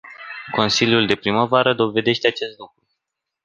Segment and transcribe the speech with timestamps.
[0.51, 2.87] Consiliul de primăvară dovedește acest lucru.